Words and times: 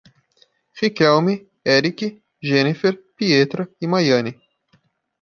Riquelme, 0.81 1.45
Erique, 1.63 2.23
Jhenifer, 2.41 2.97
Pietra 3.15 3.69
e 3.79 3.85
Maiane 3.85 4.35